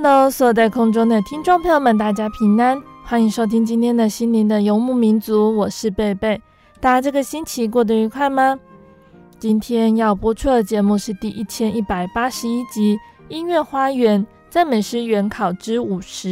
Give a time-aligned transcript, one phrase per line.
[0.00, 6.40] Hello，所有在空中的听众朋友们，大家平安，欢迎收听今天的心灵的游牧民族，我是贝贝。
[6.78, 8.56] 大家这个星期过得愉快吗？
[9.40, 12.96] 今天要播出的节目是第一千一百八十一集
[13.28, 16.28] 《音乐花园赞美诗原考之五十》。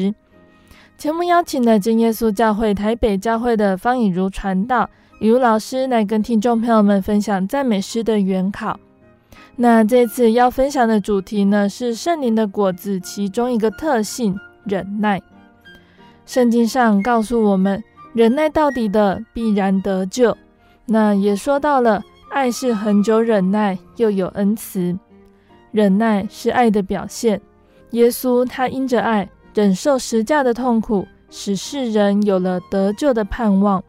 [0.96, 8.78] 节目邀请了真耶稣教会台北教会的方以如传道，以如老师来跟听众朋友们分享赞美诗的原考。
[9.58, 15.20] 那这次要分享的主题呢，是圣灵的果子其中一个特性——忍耐。
[16.26, 17.82] 圣经上告诉我们，
[18.12, 20.36] 忍耐到底的必然得救。
[20.84, 24.94] 那也说到了，爱是恒久忍耐，又有恩慈。
[25.72, 27.40] 忍耐是爱的表现。
[27.92, 33.82] 耶稣他因着爱，忍受十架的痛苦，使世人有了得救的盼望。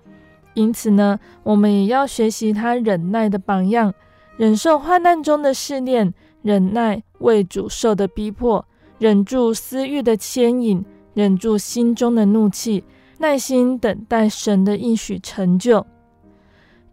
[0.54, 3.94] 因此呢，我们也要学习他忍耐的榜样。
[4.38, 8.66] 忍受患难中的试炼，忍耐为主受的逼迫，
[9.00, 12.84] 忍住私欲的牵引，忍住心中的怒气，
[13.18, 15.86] 耐心等待神的应许成就。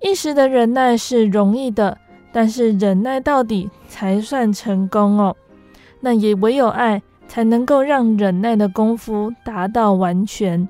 [0.01, 1.99] 一时的忍耐是容易的，
[2.33, 5.37] 但是忍耐到底才算成功哦。
[6.01, 10.69] 那也唯有爱才能够让忍耐的功夫达到完全。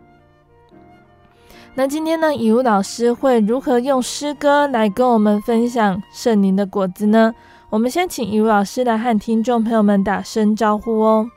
[1.76, 7.34] 那今天呢，以如老师会如何用诗歌来跟我们分享圣灵的果子呢？
[7.68, 11.28] 我们先请以如老师来和听众朋友们打声招呼哦。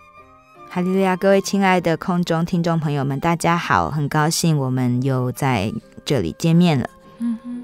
[0.70, 5.74] 哈利路亚，各位亲爱的空中听众朋友们，大家好，很高兴我们又在
[6.06, 6.88] 这里见面了。
[7.18, 7.64] 嗯哼。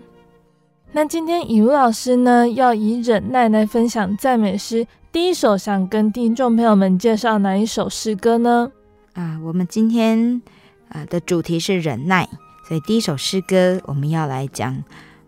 [0.94, 4.88] 那今天以如老师呢，要以忍耐来分享赞美诗。
[5.12, 8.72] 第一首想跟听众朋友们介绍哪一首诗歌呢？
[9.14, 10.42] 啊，我们今天
[10.90, 12.28] 啊的主题是忍耐。
[12.74, 14.84] 所以第一首诗歌，我们要来讲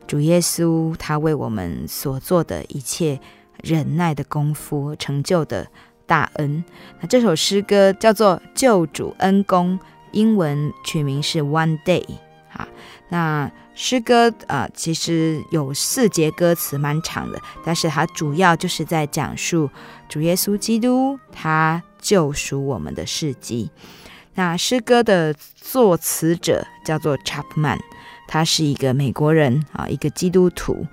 [0.07, 3.19] 主耶稣他为我们所做的一切
[3.61, 5.67] 忍耐的功夫，成就的
[6.07, 6.65] 大恩。
[6.99, 9.77] 那这首诗歌叫做《救主恩公》，
[10.11, 12.03] 英文取名是 One Day。
[12.49, 12.67] 好，
[13.09, 19.69] 那诗歌啊、其实有四节歌词，蛮长的，但是它主要就是在讲述
[20.09, 23.69] 主耶稣基督他救赎我们的事迹。
[24.35, 27.79] 那诗歌的作词者叫做 Chapman，
[28.27, 30.85] 他是一个美国人啊，一个基督徒。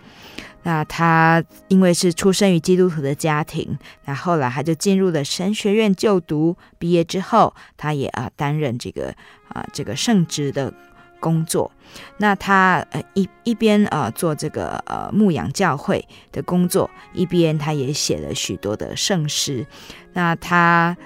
[0.63, 9.13] 那他因为是出生于基督徒的家庭，那后来他就进入了神学院就读，毕业之后，他也啊担任这个
[9.49, 10.73] 啊这个圣职的
[11.19, 11.73] 工作。
[12.19, 19.67] 那他呃一一边啊做这个呃牧养教会的工作，一边他也写了许多的圣诗。
[20.13, 20.97] 那他。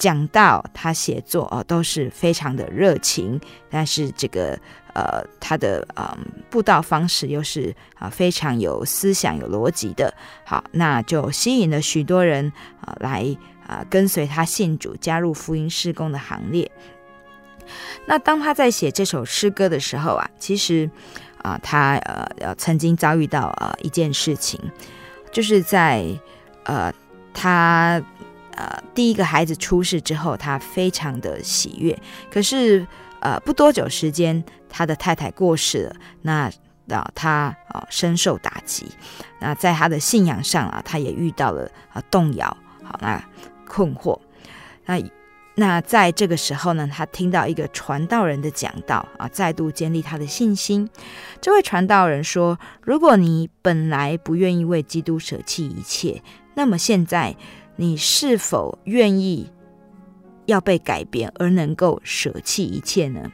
[0.00, 3.38] 讲到，他写作哦都是非常的热情，
[3.68, 4.58] 但是这个
[4.94, 6.16] 呃他的嗯
[6.48, 10.10] 布道方式又是啊非常有思想、有逻辑的。
[10.42, 12.50] 好，那就吸引了许多人
[12.80, 13.36] 啊来
[13.66, 16.70] 啊跟随他信主，加入福音事工的行列。
[18.06, 20.90] 那当他在写这首诗歌的时候啊，其实
[21.42, 21.96] 啊他
[22.38, 24.58] 呃曾经遭遇到啊一件事情，
[25.30, 26.06] 就是在
[26.64, 26.90] 呃
[27.34, 28.02] 他。
[28.60, 31.98] 呃，第一个孩子出世之后，他非常的喜悦。
[32.30, 32.86] 可是，
[33.20, 35.96] 呃，不多久时间，他的太太过世了。
[36.20, 36.50] 那
[36.88, 38.86] 啊，他啊深受打击。
[39.40, 42.54] 那在他的信仰上啊，他也遇到了啊动摇，
[42.84, 43.24] 好，那
[43.66, 44.20] 困惑。
[44.84, 45.02] 那
[45.54, 50.86] 那在这个时候呢，他听到一个传道人的讲道啊，再度建立他的信心。
[51.40, 56.22] 这位传道人说：“如果你本来不愿意为基督舍弃一切，
[56.54, 57.34] 那么现在
[57.76, 59.50] 你是否愿意
[60.46, 63.30] 要被改变而能够舍弃一切呢？”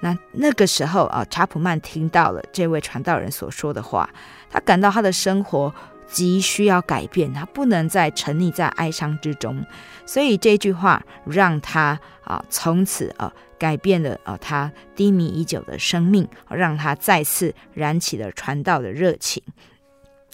[0.00, 4.08] 那那个时候啊，查普曼听到了这位传道人所说的话，
[4.48, 5.74] 他感到他的生活
[6.06, 9.66] 急需要改变，他不能再沉溺在哀伤之中，
[10.06, 19.42] 所以这句话让他啊从此啊改变了啊他低迷已久的生命，让他再次燃起了传道的热情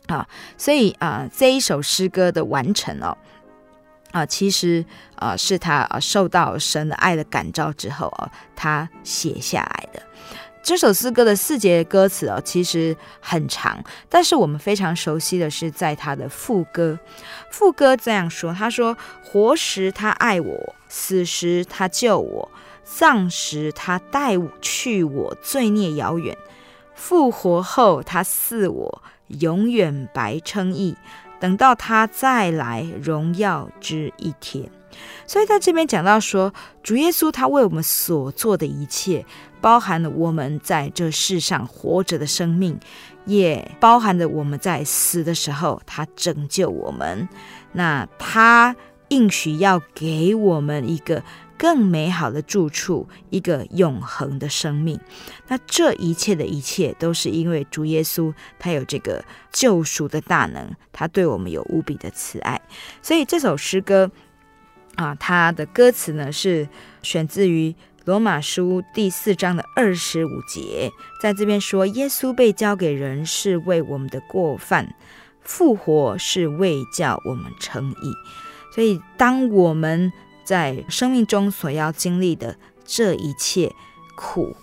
[0.07, 3.17] 啊，所以啊这一首诗歌的完成哦。
[4.13, 4.85] 啊，其实
[5.17, 10.01] 啊，是他啊受到神的爱的感召之后哦，他写下来的
[10.63, 16.97] 这首诗歌的四节歌词哦，其实很长，但是我们非常熟悉的是在他的副歌。
[17.51, 22.49] 副歌这样说：“他说，活时他爱我，死时他救我，
[22.85, 26.39] 葬时他带我去我罪孽遥远，
[26.95, 30.97] 复活后他赐我永远白称义。”
[31.41, 34.71] 等到他再来荣耀之一天，
[35.27, 39.27] 所以在这边讲到说，主耶稣他为我们所做的一切，
[39.61, 42.79] 包含了我们在这世上活着的生命，
[43.27, 47.29] 也包含着我们在死的时候，他拯救我们。
[47.73, 48.75] 那他
[49.09, 51.23] 应许要给我们一个。
[51.59, 54.99] 更美好的住处，一个永恒的生命。
[55.49, 62.61] 那这一切的一切，都是因为主耶稣他有这个救赎的大能，他对我们有无比的慈爱。
[63.03, 64.11] 所以这首诗歌
[64.97, 66.69] 啊，它的歌词呢是
[67.03, 67.75] 选自于
[68.05, 70.91] 罗马书第四章的二十五节，
[71.21, 74.95] 在这边说：耶稣被交给人是为我们的过犯，
[75.41, 78.13] 复活是为叫我们称义。
[78.75, 80.13] 所以当我们
[80.45, 83.73] 在生命中所要经历的这一切
[84.15, 84.55] 苦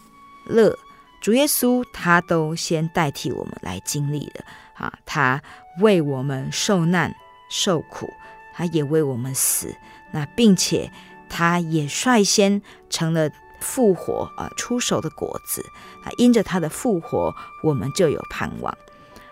[0.46, 0.78] 乐，
[1.22, 4.46] 主耶稣他都先代替我们来经历了
[4.76, 4.94] 啊！
[5.06, 5.42] 他
[5.80, 7.16] 为我们受难
[7.50, 8.08] 受苦，
[8.54, 9.76] 他也为我们死，
[10.12, 10.92] 那并且
[11.30, 13.30] 他也率先成了
[13.60, 15.64] 复活啊出手的果子
[16.06, 16.10] 啊！
[16.18, 18.76] 因着他的复活，我们就有盼望。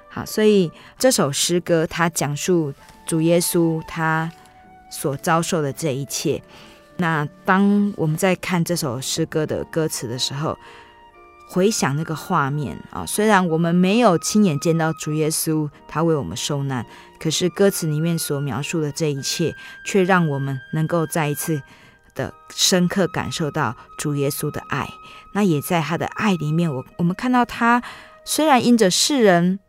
[0.10, 2.74] 好，所以这首诗歌它讲述
[3.06, 4.32] 主耶稣他。
[4.90, 6.42] 所遭受的这一切，
[6.98, 10.58] 那当我们在看这首诗歌的歌词的时候，
[11.48, 16.86] 回想那个画面啊，虽然我们没有亲眼见到主耶稣他为我们受难，
[17.20, 19.56] 可是歌词里面所描述的这一切，
[19.86, 21.62] 却让我们能够再一次
[22.14, 24.88] 的深刻感受到主耶稣的爱。
[25.34, 27.82] 那也在他的爱里面，我我们看到他
[28.26, 29.60] 虽然因着世人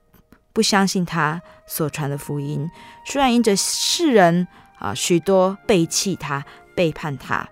[0.52, 2.68] 不相信他所传的福音，
[3.06, 4.48] 虽然因着世人。
[4.80, 6.44] 啊，许多背弃他、
[6.74, 7.46] 背叛他、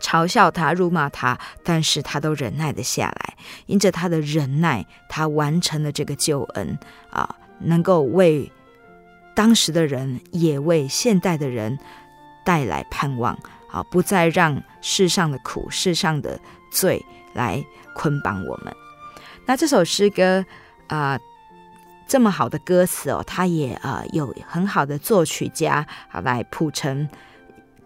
[0.00, 3.36] 嘲笑他、辱骂他，但是他都忍耐的下来。
[3.66, 6.78] 因着他的忍耐，他完成了这个救恩
[7.10, 8.50] 啊，能够为
[9.34, 11.78] 当时的人，也为现代的人
[12.44, 13.38] 带来盼望
[13.70, 16.40] 啊，不再让世上的苦、世上的
[16.72, 17.04] 罪
[17.34, 17.62] 来
[17.94, 18.74] 捆绑我们。
[19.46, 20.44] 那这首诗歌
[20.88, 21.18] 啊。
[22.10, 27.08] 这么好的歌词哦，他也呃有很好的作曲家啊来谱成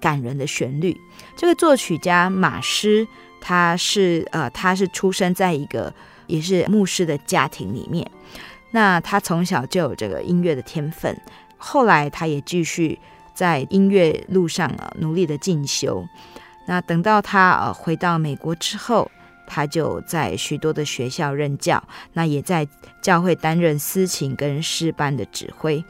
[0.01, 0.99] 感人的旋律。
[1.37, 3.07] 这个作曲家马斯，
[3.39, 5.93] 他是呃他是出生在一个
[6.27, 8.11] 也是牧师的家庭里面。
[8.71, 11.15] 那他从小就有这个音乐的天分，
[11.59, 12.99] 后来他也继续
[13.35, 16.03] 在音乐路上啊努力的进修。
[16.67, 19.11] 那等到他呃回到美国之后。
[19.47, 22.67] 他就在许多的学校任教，那也在
[23.05, 25.85] 教会担任司琴跟诗班的指挥。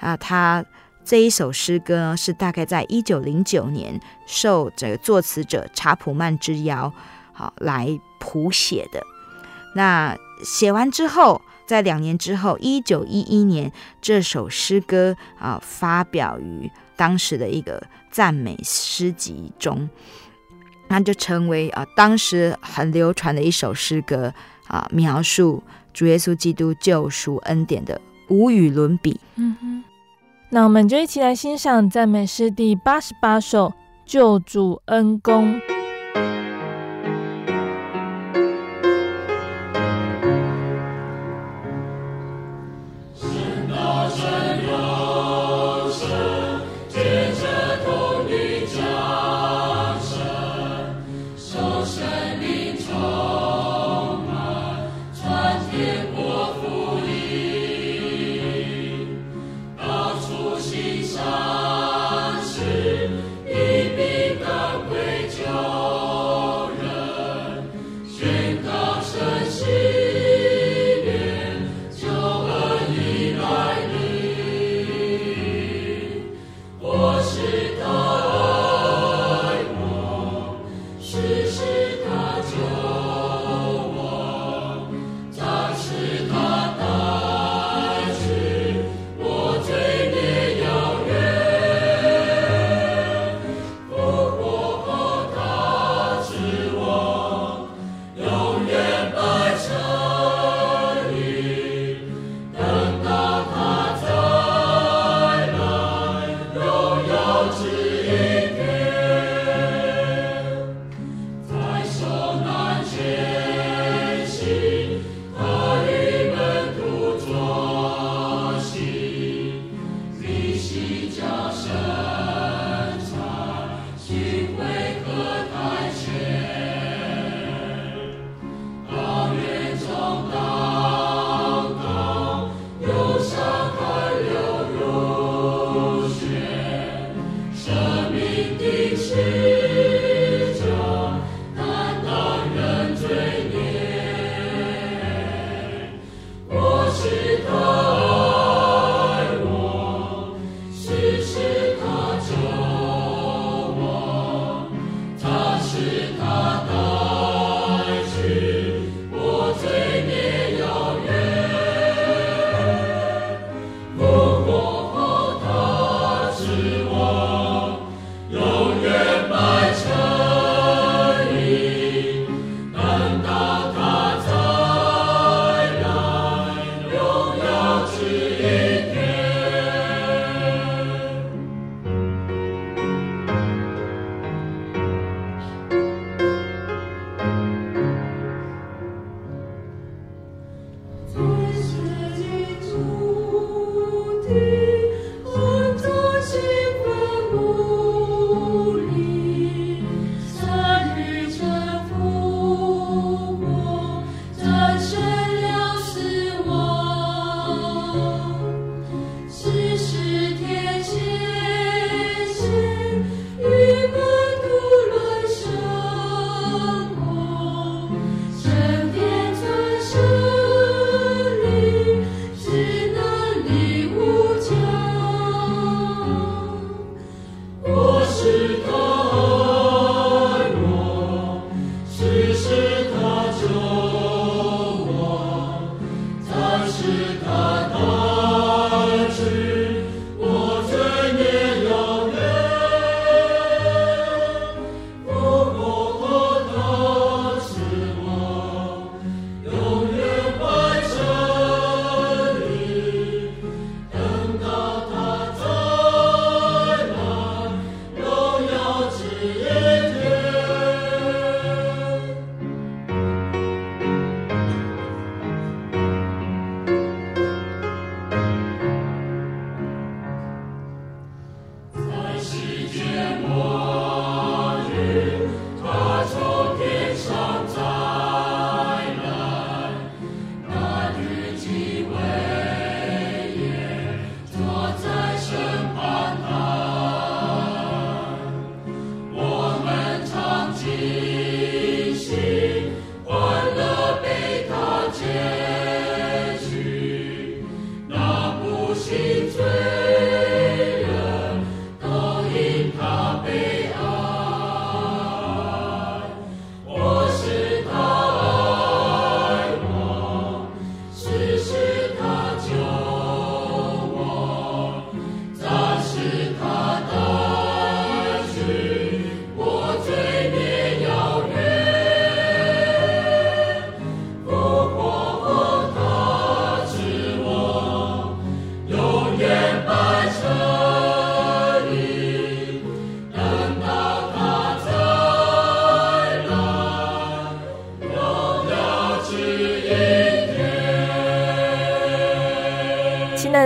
[0.00, 0.64] 啊，他
[1.04, 6.90] 这一首诗歌呢，是大概在一九零九年受这个作词者查普曼之邀，
[7.34, 9.02] 好来谱写的。
[9.74, 13.70] 那写完之后，在两年之后，一九一一年，
[14.00, 19.90] 这首诗歌啊发表于当时的一个赞美诗集中。
[20.88, 24.32] 那就成为啊，当时很流传的一首诗歌
[24.68, 25.62] 啊，描述
[25.96, 27.98] 主耶稣基督救赎恩典的
[28.28, 29.18] 无与伦比。
[29.36, 29.82] 嗯哼，
[30.50, 33.68] 那我们就一起来欣赏赞美诗第八十八首
[34.04, 35.58] 《救主恩公》。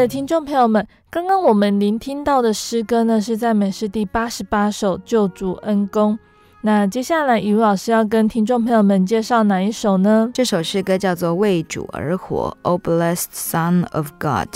[0.08, 6.14] 听众朋友们，刚刚我们聆听到的诗歌呢，是赞美诗第八十八首《救主恩公》。
[6.62, 10.30] 那接下来，雨露老师要跟听众朋友们介绍哪一首呢？
[10.34, 14.48] 这首诗歌叫做《为主而活》，O Blessed Son of God。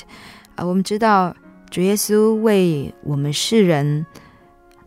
[0.57, 1.35] 啊，我们知道
[1.71, 4.05] 主耶稣为我们世人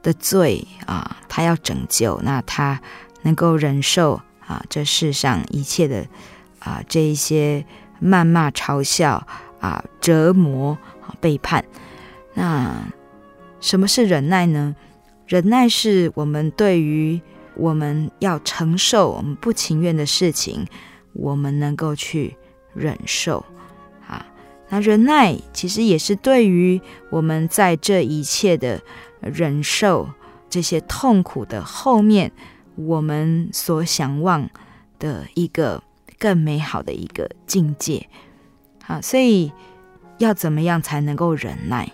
[0.03, 2.79] 的罪啊，他要拯救，那他
[3.23, 6.05] 能够忍受啊这世上一切的
[6.59, 7.65] 啊这一些
[8.01, 9.25] 谩骂嘲笑。
[9.59, 11.63] 啊，折磨啊，背叛。
[12.33, 12.75] 那
[13.59, 14.75] 什么是忍耐呢？
[15.25, 17.19] 忍耐是我们对于
[17.55, 20.65] 我们要承受我们不情愿的事情，
[21.13, 22.37] 我们能够去
[22.73, 23.43] 忍受
[24.07, 24.25] 啊。
[24.69, 28.79] 那忍耐其实也是对于我们在这一切的
[29.21, 30.09] 忍受
[30.49, 32.31] 这些痛苦的后面，
[32.75, 34.49] 我们所想望
[34.99, 35.81] 的一个
[36.19, 38.07] 更美好的一个境界。
[38.87, 39.51] 啊，所以
[40.17, 41.91] 要怎么样才能够忍耐？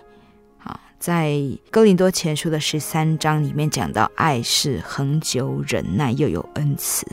[0.62, 1.38] 啊，在
[1.70, 7.06] 哥林多前书的十三章里面讲到，爱是恒久忍耐，又有恩慈。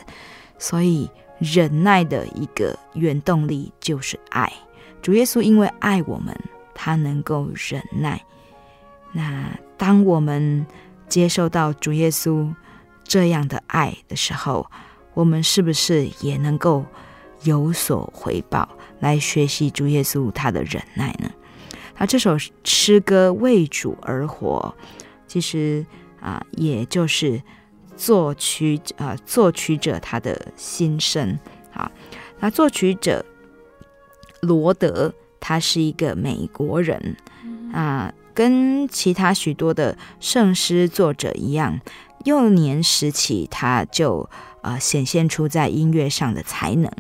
[0.58, 1.10] 所以
[1.40, 4.52] 忍耐的一个原动力就是爱。
[5.02, 6.40] 主耶稣因为爱我们，
[6.76, 8.24] 他能够忍耐。
[9.12, 10.66] 那当我们
[11.10, 12.54] 接受到主耶稣
[13.04, 14.70] 这样的爱的时候，
[15.16, 16.86] 我们是不是也能够
[17.44, 18.68] 有所回报？
[19.00, 21.32] 来学习主耶稣他的忍耐呢？
[21.98, 24.76] 那这首诗歌为主而活，
[25.28, 25.86] 其实
[26.20, 27.42] 啊，也就是
[27.96, 31.38] 作曲啊作曲者他的心声
[31.74, 31.92] 啊。
[32.40, 33.26] 那作曲者
[34.42, 37.16] 罗德，他是一个美国人
[37.74, 41.80] 啊，跟其他许多的圣诗作者一样，
[42.26, 44.30] 幼年时期他就
[44.62, 46.92] 呃显现出在音乐上的才能。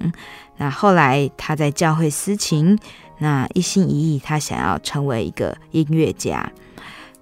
[0.57, 2.77] 那后来他在教会私琴，
[3.19, 6.51] 那一心一意，他想要成为一个音乐家。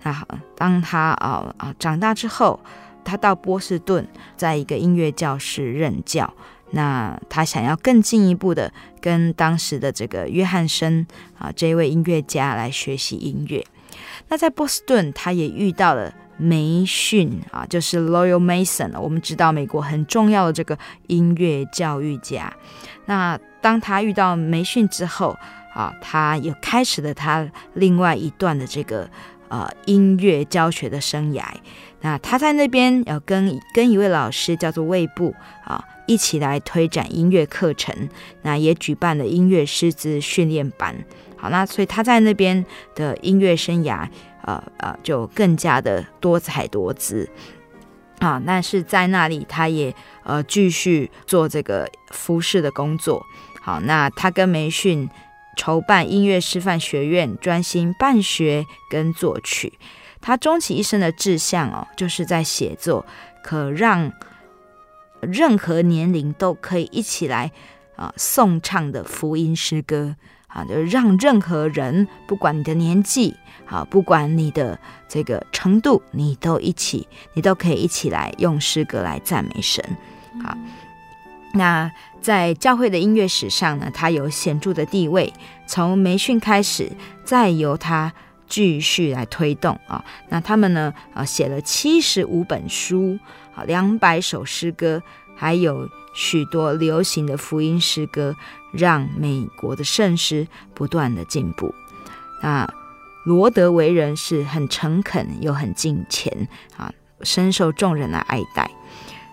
[0.04, 0.26] 那，
[0.56, 2.60] 当他啊啊长大之后，
[3.04, 6.34] 他到波士顿，在一个音乐教室任教。
[6.72, 13.66] 那他想要更进一步的跟当时的这个约翰森啊这一位音乐家来学习音乐。
[14.28, 19.00] 那在波士顿，他也遇到了梅逊啊，就是 Loyal Mason。
[19.00, 20.78] 我们知道美国很重要的这个
[21.08, 22.52] 音乐教育家。
[23.06, 25.38] 那当他遇到梅逊之后
[25.76, 29.10] 啊，他也开始了他另外一段的这个
[29.50, 31.44] 呃音乐教学的生涯。
[32.02, 37.94] 那他在那边要跟跟一位老师叫做魏布啊，一起来推展音乐课程。
[38.44, 40.96] 那也举办了音乐师资训练班。
[41.36, 44.08] 好，那所以他在那边的音乐生涯，
[44.44, 47.30] 呃呃，就更加的多彩多姿
[48.20, 48.42] 啊。
[48.46, 53.26] 但是在那里，他也呃继续做这个服饰的工作。
[53.62, 55.10] 好，那他跟梅逊
[55.58, 59.74] 筹办音乐师范学院，专心办学跟作曲。
[60.22, 63.06] 他终其一生的志向哦，就是在写作，
[63.44, 64.12] 可让
[65.22, 67.52] 任何年龄都可以一起来
[68.00, 70.16] 啊颂唱的福音诗歌。
[70.52, 73.36] 啊，就让任何人，不管你的年纪，
[73.68, 79.86] 啊，不管你的这个程度，你都一起，你都可以一起来用诗歌来赞美神。
[80.44, 80.58] 好，
[81.54, 85.32] 那在教会的音乐史上呢，它有显著的地位。
[85.68, 86.92] 从梅逊开始，
[87.24, 88.12] 再由他
[88.48, 90.04] 继续来推动啊。
[90.30, 93.20] 那他们呢，啊，写了七十五本书，
[93.54, 95.04] 啊，两百首诗歌，
[95.36, 95.88] 还有
[96.20, 98.36] 许多流行的福音诗歌。
[98.72, 101.74] 让美国的圣诗不断的进步。
[102.44, 102.72] 那
[103.26, 108.70] 罗德为人是很诚恳又很敬虔啊，深受众人的爱戴。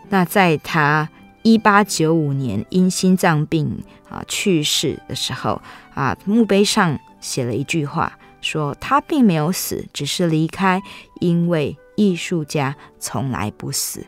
[0.09, 1.07] 那在他
[1.43, 5.61] 一八九五年因心脏病啊去世的时候
[5.95, 10.83] 啊，墓碑上写了一句话，说他并没有死，只是离开，
[11.21, 14.07] 因为艺术家从来不死。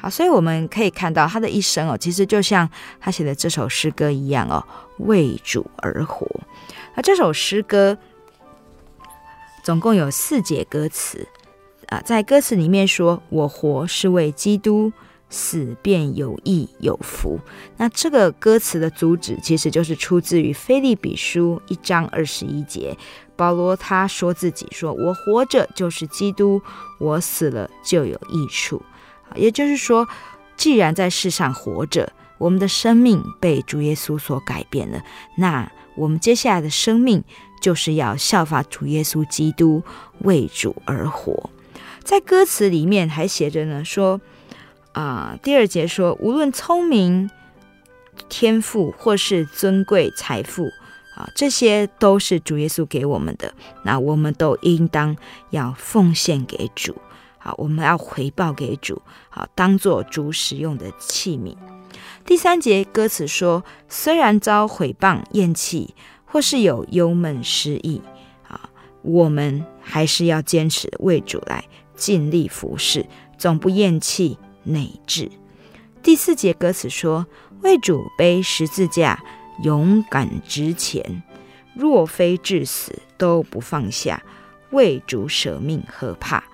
[0.00, 2.68] 好，所以我们可以看到他的一生哦，其实就像
[3.00, 4.64] 他写的这首诗歌一样哦，
[4.98, 6.26] 为主而活。
[6.94, 7.98] 那这首诗歌
[9.64, 11.26] 总共有四节歌词
[11.88, 14.92] 啊，在歌词里面说：“我活是为基督，
[15.30, 17.40] 死便有益有福。”
[17.76, 22.96] 那这个歌词的主旨其实就是出自于腓立比书一章二十一节，
[23.34, 26.62] 保罗他说自己说：“我活着就是基督，
[27.00, 28.80] 我死了就有益处。”
[29.34, 30.08] 也就是说，
[30.56, 35.02] 既然在世上活着，我们的生命被主耶稣所改变了，
[35.36, 37.22] 那我们接下来的生命
[37.60, 39.82] 就是要效法主耶稣基督，
[40.20, 41.50] 为主而活。
[42.04, 44.20] 在歌词里面还写着呢，说
[44.92, 47.30] 啊、第二节说，无论聪明、
[48.28, 50.64] 天赋或是尊贵、财富
[51.16, 53.52] 啊，这些都是主耶稣给我们的，
[53.84, 55.16] 那我们都应当
[55.50, 56.96] 要奉献给主。
[57.38, 61.56] 好，我们要回报给主，好，当做主使用的器皿。
[62.24, 65.94] 第三节歌词说：虽然遭毁谤、厌弃，
[66.26, 68.02] 或是有忧闷、失意，
[68.46, 68.68] 啊，
[69.02, 73.06] 我们还是要坚持为主来尽力服侍，
[73.38, 75.30] 总不厌弃内志。
[76.02, 77.26] 第四节歌词说：
[77.62, 79.22] 为主背十字架，
[79.62, 81.22] 勇敢直前，
[81.74, 84.22] 若非至死都不放下，
[84.70, 86.44] 为主舍命何怕？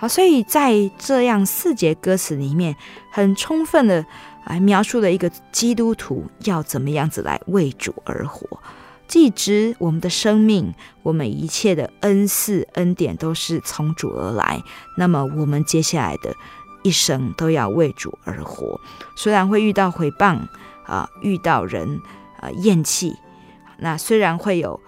[0.00, 2.74] 好，所以在这样四节歌词里面，
[3.12, 4.06] 很充分的
[4.46, 8.58] 来描述了一个基督徒要怎么样子来为主而活。
[9.06, 14.62] 既知我们的生命，我们一切的恩赐恩典都是从主而来，
[14.96, 16.34] 那么我们接下来的
[16.82, 18.80] 一生都要为主而活。
[19.16, 20.38] 虽然会遇到毁谤
[20.86, 22.00] 啊，遇到人
[22.40, 23.14] 啊厌弃，
[23.76, 24.80] 那虽然会有。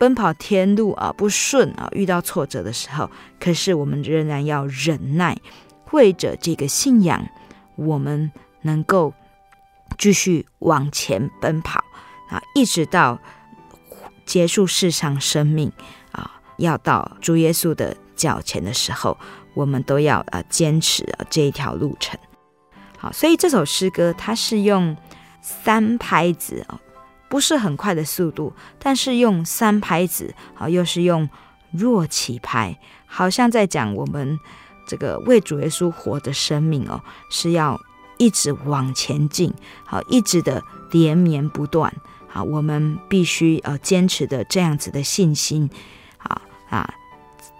[0.00, 5.36] 奔跑天路啊，不顺啊，遇到挫折的时候，可是我们仍然要忍耐，
[5.90, 7.28] 为着这个信仰，
[7.76, 8.32] 我们
[8.62, 9.12] 能够
[9.98, 11.84] 继续往前奔跑
[12.30, 13.18] 啊，一直到
[14.24, 15.70] 结束世上生命
[16.12, 19.18] 啊，要到主耶稣的脚前的时候，
[19.52, 22.18] 我们都要啊坚持啊这一条路程。
[22.96, 24.96] 好，所以这首诗歌它是用
[25.42, 26.80] 三拍子啊。
[27.30, 31.30] 不是很快的速度，但是用三拍子，好，又是用
[31.70, 34.38] 弱起拍，好像在讲我们
[34.84, 37.80] 这个为主耶稣活的生命哦，是要
[38.18, 41.94] 一直往前进，好，一直的连绵不断，
[42.26, 45.70] 好，我们必须呃坚持的这样子的信心，
[46.18, 46.94] 啊啊，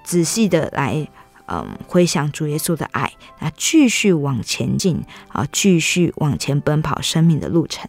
[0.02, 1.08] 仔细的来
[1.46, 7.88] 嗯回想主耶稣的爱，那继续往前进，啊，继续往前奔跑生命的路程。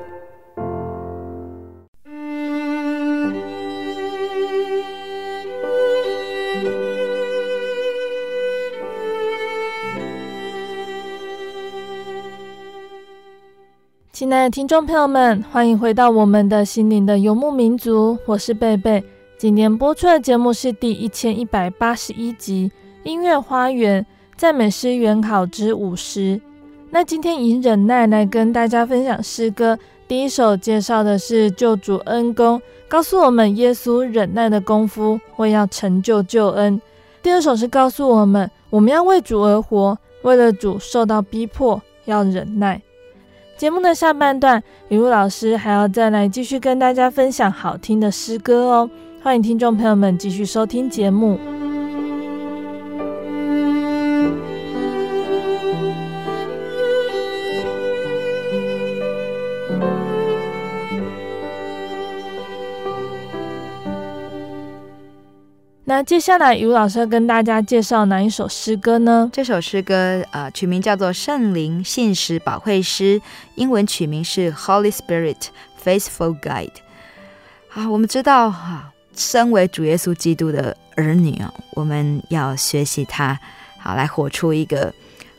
[14.31, 19.03] 亲爱的听众朋友们，欢迎回到我们的心灵的游牧民族，我是贝贝。
[19.37, 22.71] 今天播出的节目是第一千一百八十一集
[23.09, 24.05] 《音乐花园
[24.37, 26.37] 赞美诗原考之五十》。
[26.91, 36.81] 那今天以忍耐来跟大家分享诗歌，第一首介绍的是救主恩公，告诉我们耶稣忍耐的功夫会要成就救恩。
[37.21, 42.81] 第二首是告诉我们，我们要为主而活，为了主受到逼迫要忍耐。
[43.61, 48.89] 节目的下半段，雨露老师还要再来继续跟大家分享好听的诗歌哦。
[49.21, 51.37] 欢迎听众朋友们继续收听节目。
[65.91, 69.29] 那接下来，于老师要跟大家介绍哪一首诗歌呢？
[69.33, 73.19] 这首诗歌呃，取名叫做《圣灵信实保惠师》，
[73.55, 75.47] 英文取名是 Holy Spirit
[75.83, 76.71] Faithful Guide。
[77.67, 83.37] 好，我们知道哈、啊，身为主耶稣基督的儿女啊，我们要学习他，
[83.77, 84.93] 好来活出一个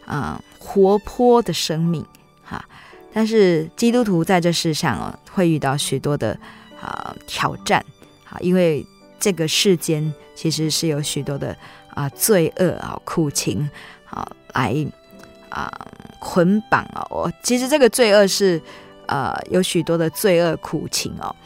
[0.05, 2.05] 嗯、活泼的生命
[2.45, 2.62] 哈。
[3.15, 6.38] 但是基督徒在这世上哦，会遇到许多的
[6.79, 7.83] 啊、挑战，
[8.29, 8.85] 啊，因为
[9.23, 10.13] 这个世间。
[10.35, 11.51] 其实是有许多的
[11.91, 13.69] 啊、呃、罪恶啊苦情
[14.09, 14.75] 啊来
[15.51, 18.61] 啊、呃、捆绑啊，我其实这个罪恶是
[19.07, 21.37] 呃有许多的罪恶苦情哦。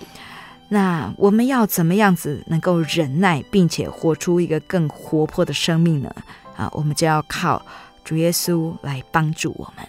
[0.69, 6.15] 那我们要怎么样子能够忍耐，并且活出一个更活泼的生命呢？
[6.57, 7.61] 啊，我们就要靠
[8.05, 9.85] 主耶稣来帮助我们。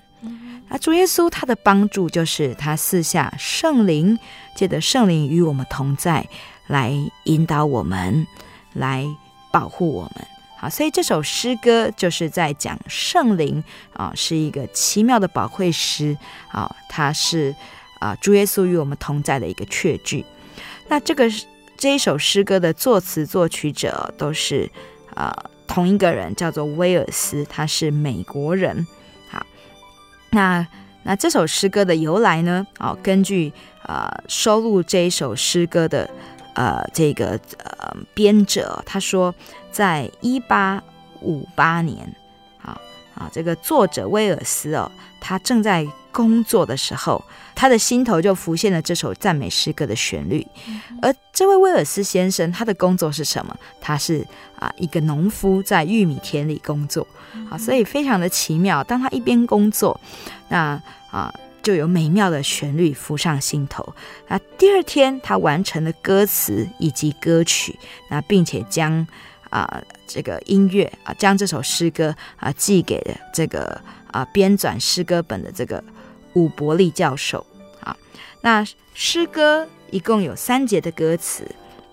[0.67, 4.17] 那主耶稣他的帮助就是他赐下圣灵，
[4.56, 6.28] 借着圣灵与我们同在，
[6.67, 8.27] 来引导我们。
[8.73, 9.08] 来
[9.49, 10.27] 保护我们，
[10.60, 16.15] 好，所以这首诗歌就是在讲圣灵啊，是一个奇妙的保惠师
[16.51, 17.56] 啊，他是
[17.97, 20.23] 啊主耶稣与我们同在的一个确据。
[20.89, 21.27] 那这个
[21.75, 24.69] 这一首诗歌的作词作曲者都是
[25.15, 28.86] 啊同一个人，叫做威尔斯，他是美国人。
[29.32, 29.43] 好，
[30.30, 30.67] 那
[31.01, 32.67] 那这首诗歌的由来呢？
[32.77, 33.51] 啊，根据
[33.82, 36.08] 啊收录这一首诗歌的。
[36.58, 39.34] 呃，这个呃，编者他说，
[39.72, 40.82] 在一八
[41.22, 42.12] 五八年，
[42.63, 42.76] 啊
[43.13, 44.91] 啊，这个作者威尔斯哦，
[45.22, 50.48] 他正在工作的时候，他的心头就浮现了这首赞美诗歌的旋律。
[51.00, 53.56] 而这位威尔斯先生，他的工作是什么？
[53.80, 54.26] 他是
[54.58, 57.06] 啊一个农夫，在玉米田里工作，
[57.52, 58.84] 啊，所以非常的奇妙。
[58.84, 60.02] 当他一边工作，
[60.50, 61.32] 那啊。
[61.67, 63.93] 就有美妙的旋律浮上心头。
[64.30, 67.77] 那第二天，他完成了歌词以及歌曲，
[68.10, 69.06] 那并且将
[69.49, 75.84] 啊、这个音乐啊，将这首诗歌啊寄给了这个啊编纂诗歌本的这个
[76.36, 77.45] 伍伯利教授
[77.82, 77.93] 啊。
[78.39, 81.45] 那诗歌一共有三节的歌词，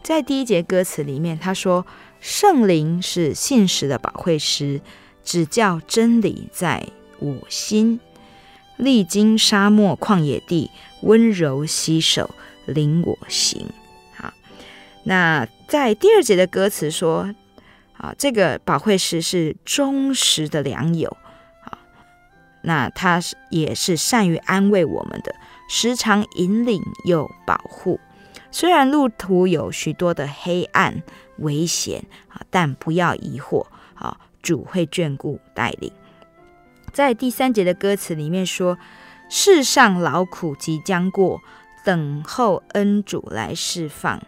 [0.04, 1.84] 在第一节歌词里面，他说
[2.22, 4.80] ：“圣灵是信实的保惠师，
[5.24, 6.86] 指教真理在
[7.18, 7.98] 我心，
[8.76, 10.70] 历经沙漠旷野地，
[11.02, 12.30] 温柔携手
[12.66, 13.68] 领我行。”
[14.16, 14.32] 好，
[15.04, 17.34] 那在第二节的歌词说
[17.96, 21.16] ：“啊，这个保惠师是忠实的良友，
[21.64, 21.78] 啊，
[22.62, 25.34] 那他是也是善于安慰我们的，
[25.68, 28.00] 时常引领又保护。”
[28.50, 31.02] 虽然路途有许多的黑暗
[31.38, 35.92] 危险啊，但不要疑惑啊，主会眷顾带领。
[36.94, 38.78] 在第三节的歌词里面说
[39.28, 41.42] ：“世上劳苦即将过，
[41.84, 44.22] 等候恩主来释放。”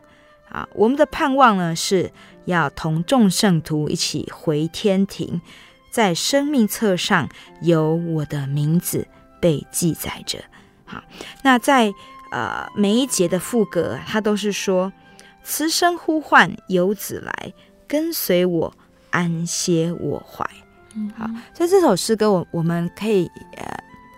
[0.51, 2.13] 啊，我们的盼望呢，是
[2.45, 5.41] 要同众圣徒一起回天庭，
[5.91, 7.29] 在生命册上
[7.63, 9.09] 有我的名字
[9.41, 10.41] 被记载着。
[10.85, 11.03] 好，
[11.43, 11.95] 那在。
[12.33, 14.93] 呃，每一节的副歌，它都是说
[15.45, 17.55] ：“慈声呼唤，游子来，
[17.87, 18.75] 跟随我，
[19.11, 20.45] 安歇我怀。
[20.97, 23.65] 嗯”好，在这首诗歌，我我们可以呃，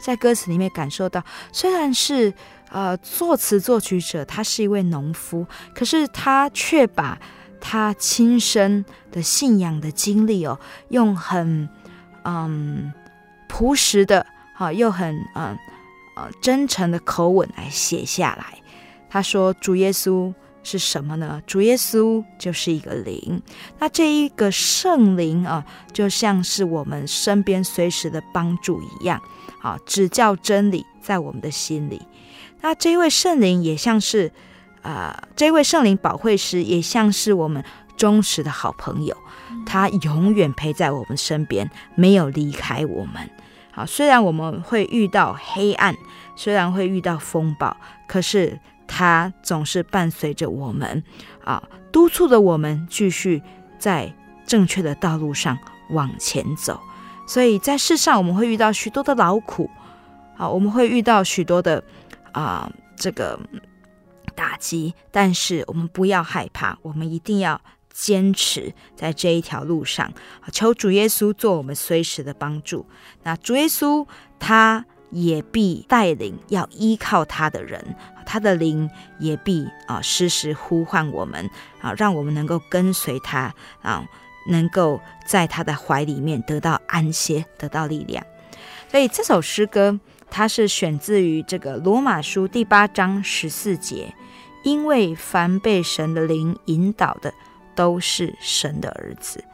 [0.00, 2.32] 在歌词里面感受到，虽然是
[2.70, 7.18] 呃作词作曲者他是一位农夫，可是他却把
[7.60, 11.68] 他亲身的信仰的经历哦，用很
[12.24, 12.92] 嗯
[13.48, 15.56] 朴实的，好又很嗯
[16.16, 16.28] 呃。
[16.42, 18.58] 真诚的口吻来写下来。
[19.08, 20.34] 他说：“主耶稣
[20.70, 21.40] 是什么呢？
[21.46, 23.40] 主耶稣就是一个灵。
[23.78, 29.18] 那这一个圣灵啊，就像是我们身边随时的帮助一样，
[29.62, 32.02] 啊，指教真理在我们的心里。
[32.60, 34.30] 那这一位圣灵也像是，
[34.82, 37.64] 啊、呃，这位圣灵保惠师也像是我们
[37.96, 39.16] 忠实的好朋友，
[39.64, 43.30] 他永远陪在我们身边，没有离开我们。”
[43.74, 45.94] 啊，虽然我们会遇到黑暗，
[46.36, 47.74] 虽然会遇到风暴，
[48.06, 51.04] 可是它总是伴随着我们，
[51.44, 53.40] 啊，督促着我们继续
[53.78, 54.12] 在
[54.44, 55.56] 正确的道路上
[55.90, 56.80] 往前走。
[57.26, 59.70] 所以在世上，我们会遇到许多的劳苦，
[60.36, 61.84] 啊，我们会遇到许多的
[62.32, 63.38] 啊这个
[64.34, 67.60] 打击，但是我们不要害怕，我们一定要。
[67.90, 70.12] 坚持在这一条路上，
[70.52, 72.86] 求主耶稣做我们随时的帮助。
[73.24, 74.06] 那主耶稣
[74.38, 81.48] 他也必带领要依靠他的人，他的灵也必啊时时呼唤我们
[81.80, 84.04] 啊，让我们能够跟随他啊，
[84.48, 88.24] 能够在他的怀里面得到安歇，得到力量。
[88.90, 89.98] 所以这首诗歌
[90.30, 94.14] 它是选自于这个罗马书第八章十四节，
[94.64, 97.32] 因为凡被神的灵引导的。
[97.78, 99.44] 都是神的儿子，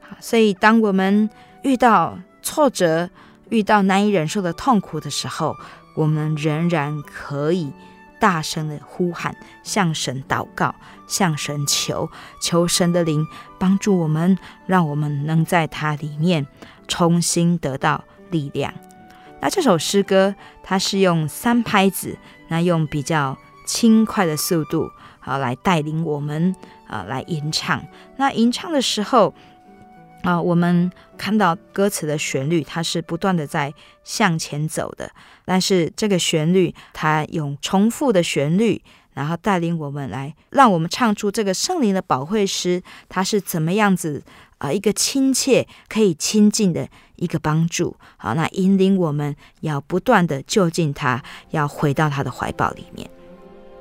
[0.00, 1.30] 好，所以当我们
[1.62, 3.08] 遇到挫折、
[3.54, 5.56] 遇到难以忍受的痛苦的时候，
[5.94, 7.72] 我们仍然可以
[8.18, 10.74] 大声的呼喊，向神祷告，
[11.06, 13.24] 向神求，求神的灵
[13.56, 14.36] 帮助我们，
[14.66, 16.48] 让我们能在它里面
[16.88, 18.74] 重新得到力量。
[19.40, 24.90] 那这首诗歌，它是用三拍子，那用比较轻快的速度，
[25.20, 26.56] 好来带领我们。
[26.86, 27.82] 啊、来吟唱。
[28.18, 29.34] 那吟唱的时候，
[30.24, 35.10] 啊、我们看到歌词的旋律，它是不断的在向前走的。
[35.44, 38.82] 但是这个旋律，它用重复的旋律，
[39.12, 44.22] 然后带领我们来，让我们唱出这个圣灵的保惠师，他是怎么样子
[44.58, 47.94] 啊、一个亲切可以亲近的一个帮助。
[48.16, 53.08] 好，那引领我们要不断的就近他，要回到他的怀抱里面。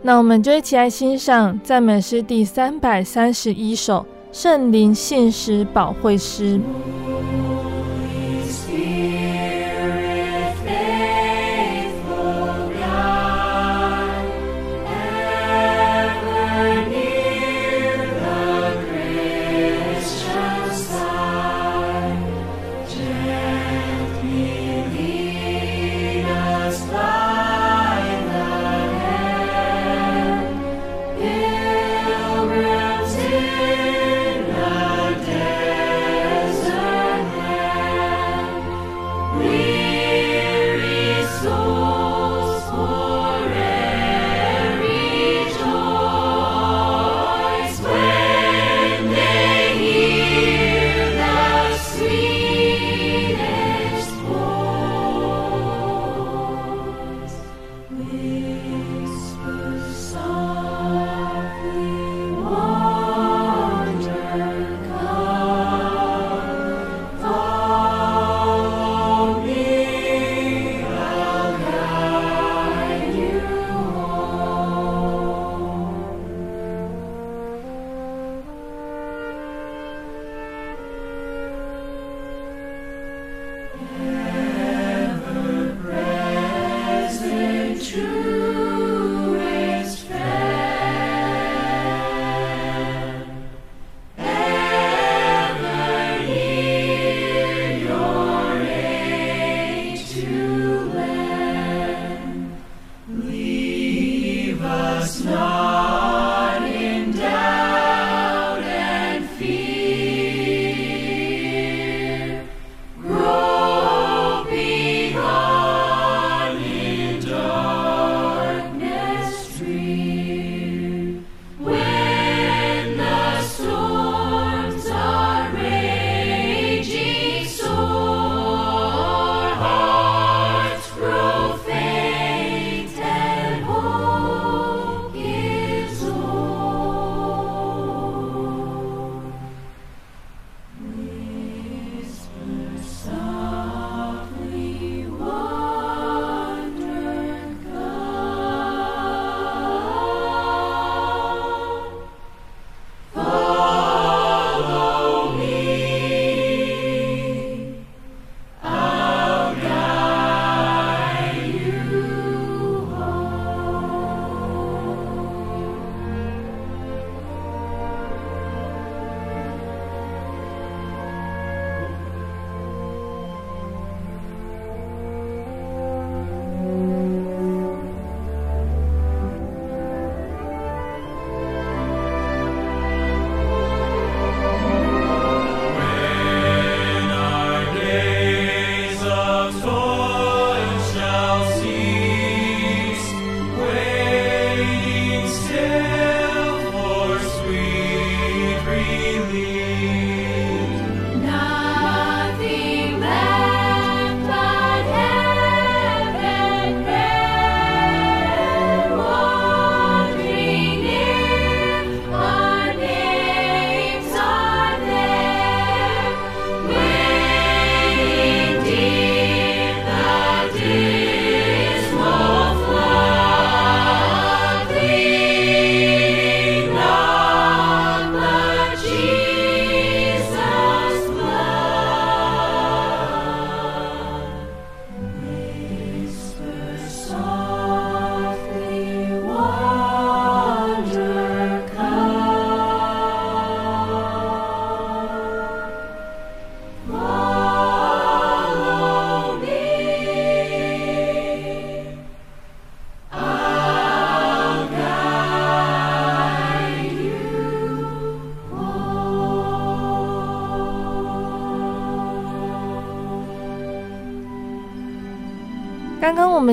[0.01, 3.99] 那我们就一起来欣赏赞美诗第三百三十一首
[4.33, 6.57] 《圣灵信实保惠师》。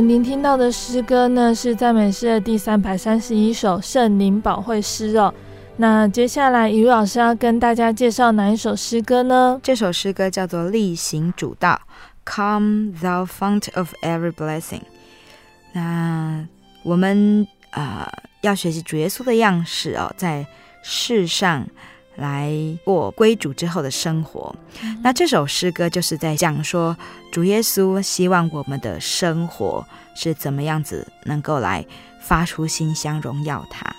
[0.01, 5.33] 们聆听到的诗歌呢，是赞美诗的第三百三十一首圣灵保惠诗哦。
[5.77, 9.61] 那接下来，雨老师要跟大家介绍哪一首诗歌呢？
[9.63, 11.79] 这首诗歌叫做《力行主道》
[12.35, 14.81] ，Come Thou Fount of Every Blessing。
[15.75, 16.47] 那
[16.83, 20.47] 我们啊、呃，要学习主耶稣的样式哦，在
[20.83, 21.67] 世上。
[22.21, 22.55] 来
[22.85, 24.55] 过归主之后的生活，
[25.03, 26.95] 那这首诗歌就是在讲说，
[27.33, 31.85] 主耶稣希望我们的生活是怎么样子，能够来
[32.21, 33.91] 发出馨香荣耀他。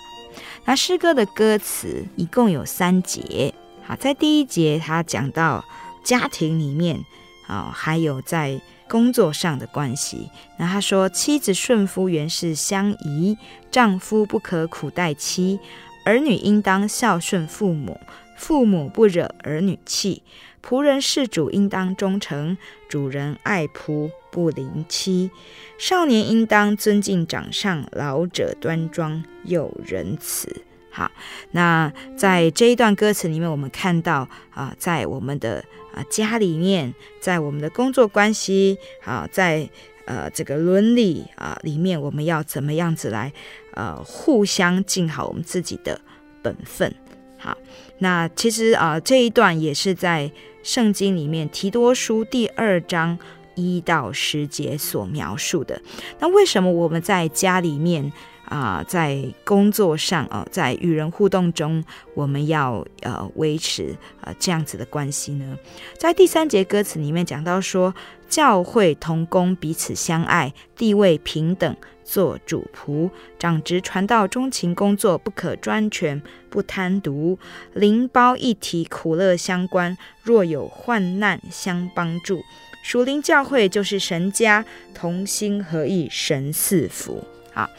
[0.64, 3.52] 那诗歌的歌词一共有三节，
[3.84, 5.64] 好，在第一节他讲到
[6.04, 7.04] 家庭里面
[7.48, 10.30] 啊，还有在工作上的关系。
[10.58, 13.36] 那他说，妻子顺夫原是相宜，
[13.72, 15.58] 丈夫不可苦待妻。
[16.04, 18.00] 儿女应当孝顺父母，
[18.36, 20.22] 父母不惹儿女气。
[20.64, 22.56] 仆人事主应当忠诚，
[22.88, 25.30] 主人爱仆不凌欺。
[25.76, 30.62] 少年应当尊敬长上，老者端庄又仁慈。
[30.90, 31.10] 好，
[31.50, 39.68] 那在这一段歌词里面，我们看到啊，在我们的啊家里面，在我们的工作关系啊，在
[40.04, 43.32] 呃这个伦理啊里面，我们要怎么样子来？
[43.72, 46.00] 呃，互相尽好我们自己的
[46.42, 46.94] 本分。
[47.38, 47.56] 好，
[47.98, 50.30] 那其实啊、这一段也是在
[50.62, 53.18] 圣经里面提多书第二章
[53.56, 55.80] 一到十节所描述的。
[56.20, 58.12] 那为什么我们在家里面
[58.44, 61.82] 啊、在工作上啊、在与人互动中，
[62.14, 65.56] 我们要呃维持呃这样子的关系呢？
[65.98, 67.94] 在第三节歌词里面讲到说，
[68.28, 71.74] 教会同工彼此相爱，地位平等。
[72.04, 77.38] 做主仆，长职传道，忠勤工作，不可专权，不贪渎，
[77.72, 79.96] 灵包一体，苦乐相关。
[80.22, 82.42] 若有患难，相帮助。
[82.82, 87.24] 属灵教会就是神家，同心合意，神赐福。
[87.52, 87.70] 好，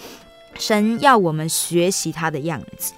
[0.58, 2.94] 神要我们学习他的样子。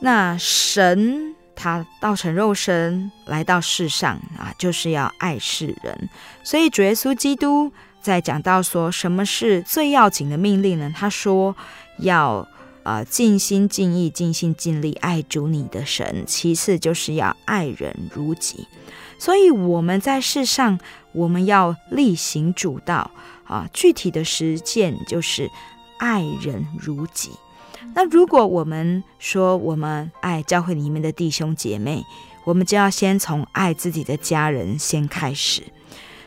[0.00, 6.08] 那神他道成肉身来到世上啊，就是要爱世人。
[6.42, 7.72] 所以主耶稣基督。
[8.02, 10.92] 在讲到说什么是最要紧的命令呢？
[10.94, 11.56] 他说
[11.98, 12.46] 要
[12.82, 18.66] 呃尽心尽意尽心尽力爱主你的神，其次就是要爱人如己。
[19.18, 20.80] 所以我们在世上，
[21.12, 23.12] 我们要力行主道
[23.44, 25.48] 啊，具体的实践就是
[25.98, 27.30] 爱人如己。
[27.94, 32.04] 那如果我们说我们爱教会里面的弟兄姐妹，
[32.44, 35.62] 我们就要先从爱自己的家人先开始。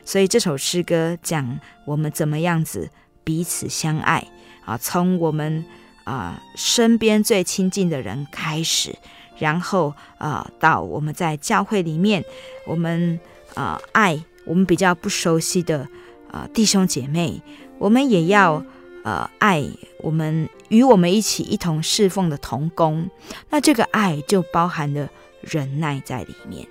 [0.06, 2.90] 所以这首诗歌讲我们怎么样子
[3.24, 4.26] 彼此相爱
[4.64, 5.66] 啊，从我们
[6.04, 8.96] 啊身边最亲近的人开始，
[9.40, 12.24] 然后啊到我们在教会里面，
[12.68, 13.20] 我们
[13.56, 15.88] 啊爱我们比较不熟悉的
[16.32, 17.42] 啊弟兄姐妹，
[17.80, 18.64] 我们也要
[19.04, 19.64] 呃爱
[20.04, 23.10] 我们与我们一起一同侍奉的同工，
[23.50, 25.10] 那这个爱就包含了
[25.42, 26.68] 忍耐在里面。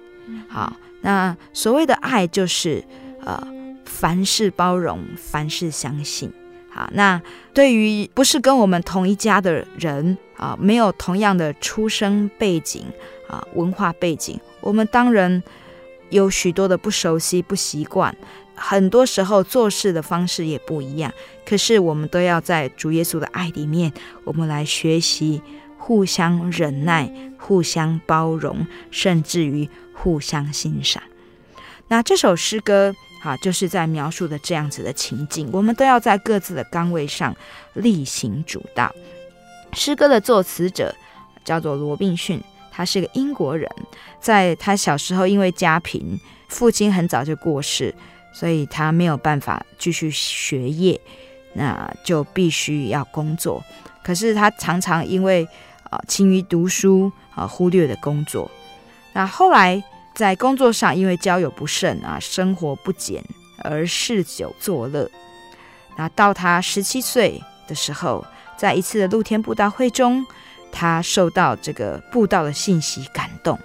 [0.49, 2.85] 好，那所谓的爱就是。
[3.25, 3.43] 呃，
[3.85, 6.31] 凡事包容，凡事相信。
[6.69, 7.23] 好，那
[7.55, 12.85] 对于不是跟我们同一家的人啊，没有同样的出生背景
[13.29, 15.43] 啊，文化背景，我们当然
[16.11, 18.15] 有许多的不熟悉、不习惯，
[18.57, 21.13] 很多时候做事的方式也不一样。
[21.47, 23.93] 可是我们都要在主耶稣的爱里面，
[24.25, 25.41] 我们来学习
[25.79, 27.09] 互相忍耐、
[27.39, 31.01] 互相包容，甚至于互相欣赏。
[31.87, 32.93] 那这首诗歌。
[33.25, 37.35] 啊，就是在描述的这样子的情境，我们都要在各自的岗位上
[37.73, 38.95] 力行主道。
[39.73, 40.95] 诗歌的作词者
[41.43, 42.39] 叫做罗宾逊，
[42.71, 43.67] 他是个英国人，
[44.21, 47.95] 在他小时候因为家贫，父亲很早就过世，
[48.35, 51.01] 所以他没有办法继续学业，
[51.55, 53.65] 那就必须要工作。
[54.03, 55.49] 可是他常常因为
[55.89, 58.51] 啊勤于读书啊忽略了工作，
[59.15, 59.83] 那后来。
[60.15, 63.23] 在工作上，因为交友不慎啊，生活不俭
[63.59, 65.11] 而嗜酒作乐。
[65.97, 68.25] 那到他十七岁的时候，
[68.57, 70.25] 在一次的露天布道会中，
[70.71, 73.59] 他受到这个布道的信息感动。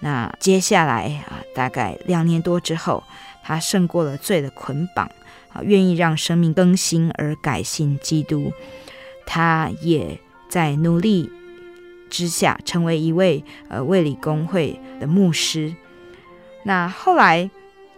[0.00, 3.02] 那接下来啊，大概两年多之后，
[3.42, 5.06] 他胜过了罪的捆绑
[5.52, 8.52] 啊，愿意让生命更新而改信基督。
[9.26, 10.18] 他也
[10.48, 11.30] 在努力。
[12.10, 15.74] 之下，成为一位呃卫理公会的牧师。
[16.64, 17.48] 那后来，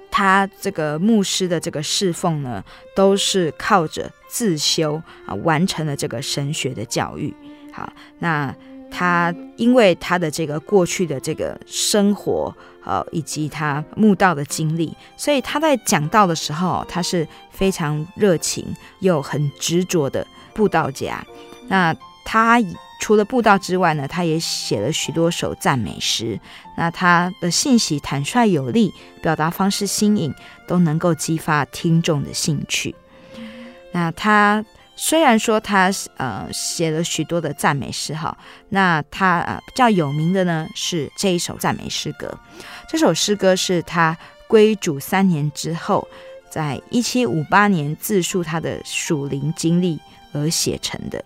[0.08, 2.62] 他这个牧师的这个侍奉呢，
[2.94, 7.34] 都是靠着自修啊，完成了这个神学的教育。
[7.72, 8.54] 好，那
[8.88, 12.54] 他因为他的这个过去的这个生活，
[12.84, 18.64] 呃，以及他慕道的经历，所以他在讲道的时候，他是非常热情
[19.00, 21.24] 又很执着的布道家。
[21.66, 21.92] 那
[22.24, 22.60] 他。
[23.02, 26.38] 除了布道之外呢，他也写了许多首赞美诗。
[26.76, 30.32] 那他的信息坦率有力，表达方式新颖，
[30.68, 32.94] 都能够激发听众的兴趣。
[33.90, 38.38] 那他虽然说他呃写了许多的赞美诗哈，
[38.68, 42.32] 那他呃比较有名的呢是这一首赞美诗歌。
[42.88, 46.06] 这首诗歌是他归主三年之后，
[46.48, 49.98] 在一七五八年自述他的属灵经历
[50.32, 51.24] 而写成的。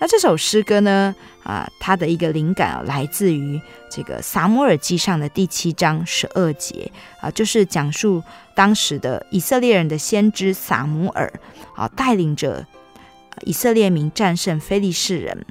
[0.00, 6.90] 那这首诗歌呢，啊，它的一个灵感啊，来自于这个撒母耳记上的第七章十二节
[7.20, 8.22] 啊，就是讲述
[8.54, 11.30] 当时的以色列人的先知撒母耳
[11.76, 12.66] 啊，带领着
[13.42, 15.44] 以色列民战胜非利士人。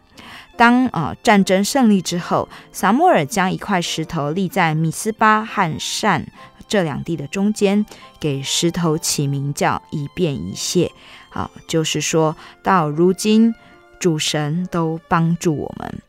[0.57, 6.25] 当啊战争胜利之后，撒母耳将一块石头立在米斯巴和善
[6.67, 7.85] 这两地的中间，
[8.19, 10.91] 给石头起名叫以便以谢。
[11.29, 13.53] 啊，就是说到如今。
[13.99, 16.01] 主神都帮助我们。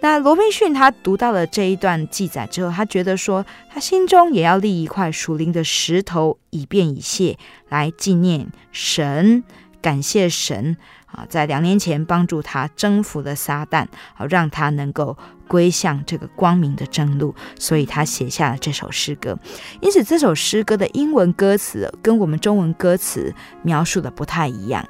[0.00, 7.36] 那罗宾逊他读到了这一段记载之后，他觉得说，他心中也要立一块属灵的石头，以便以谢，
[7.68, 9.42] 来纪念神，
[9.82, 17.34] 感谢神啊，在两年前帮助他征服了撒旦，啊，让他能够归向这个光明的正路。
[17.58, 19.36] 所以他写下了这首诗歌。
[19.80, 24.88] 因此，这首诗歌的英文歌词跟我们中文歌词描述的不太一样，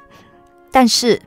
[0.71, 1.19] 但是。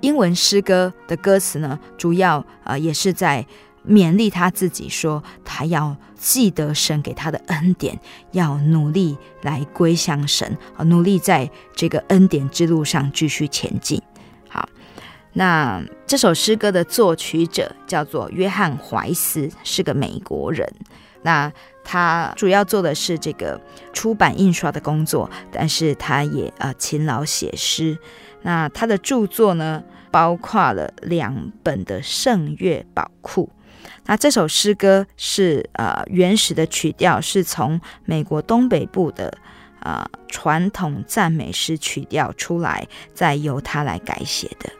[0.00, 3.46] 英文诗歌的歌词呢，主要呃也是在
[3.86, 7.98] 勉励他自己说，他要记得神给他的恩典，
[8.32, 14.00] 要努力来归向神，啊，努力在这个恩典之路上继续前进。
[14.48, 14.68] 好，
[15.32, 20.70] 那这首诗歌的作曲者叫做约翰怀斯，是个美国人。
[21.22, 21.52] 那
[21.84, 23.60] 他主要做的是这个
[23.92, 27.98] 出版印刷的工作，但是他也呃勤劳写诗。
[28.42, 33.48] 那他的著作呢，包括了两本的圣乐宝库。
[34.06, 39.32] 那这首诗歌是呃原始的曲调，是从美国东北部的
[39.78, 44.70] 啊传统赞美诗曲调出来，再由他来改写的。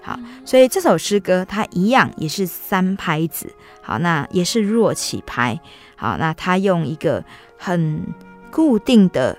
[0.00, 3.52] 好，所以这首诗歌它一样也是三拍子，
[3.82, 5.58] 好，那也是弱起拍，
[5.96, 7.22] 好，那他用一个
[7.58, 8.02] 很
[8.50, 9.36] 固定的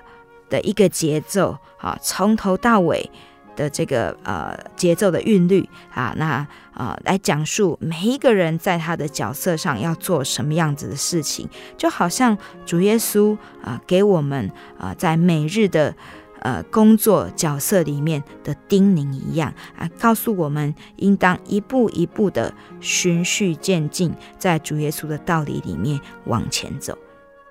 [0.48, 3.10] 的一个节奏，好，从头到尾
[3.56, 15.94] 的这个呃节奏的韵律啊，那啊、呃、来讲述每一个人在他的角色上要做什么样子的事情，就好像主耶稣啊、呃、给我们啊、在每日的。
[16.42, 26.96] 呃，工作角色里面的叮咛一样啊，告诉我们应当一步一步的循序渐进，在主耶稣的道理里面往前走。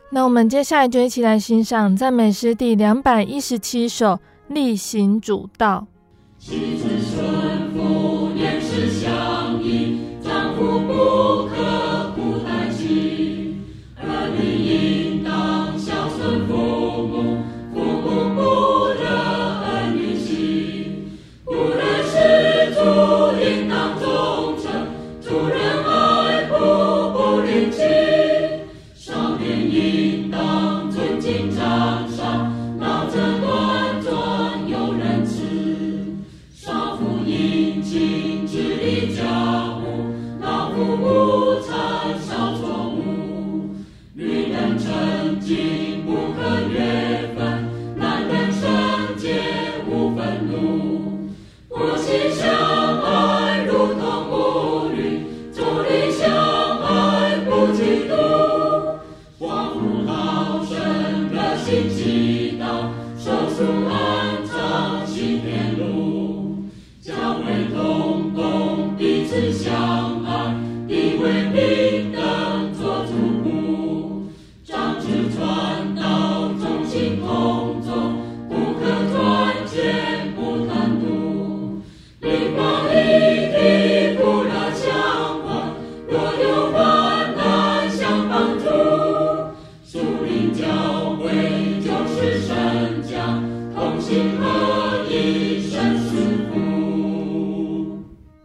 [0.10, 4.14] 那我们接下来就一起来欣赏赞美诗第两百一十七首
[4.50, 5.88] 《力行主道》。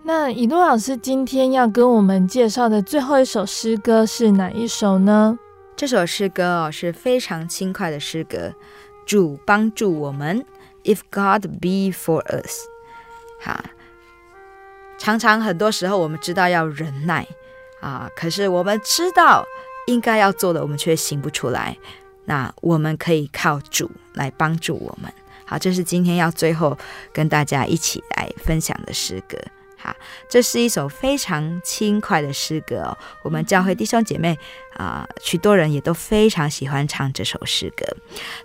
[0.06, 5.38] 那以诺老师今天要跟我们介绍的最后一首诗歌是哪一首呢？
[5.74, 8.52] 这首诗歌哦是非常轻快的诗歌，
[9.06, 10.44] 主帮助我们
[10.84, 12.66] ，If God be for us，
[13.40, 13.64] 哈，
[14.98, 17.26] 常常很多时候我们知道要忍耐
[17.80, 19.42] 啊，可是我们知道
[19.86, 21.78] 应该要做的，我们却行不出来。
[22.26, 25.10] 那我们可以靠主来帮助我们。
[25.46, 26.76] 好，这是今天要最后
[27.10, 29.38] 跟大家一起来分享的诗歌。
[29.84, 29.94] 啊，
[30.28, 32.96] 这是一首非常轻快的诗歌。
[33.22, 34.36] 我们教会弟兄姐妹
[34.76, 37.84] 啊，许多人也都非常喜欢唱这首诗歌。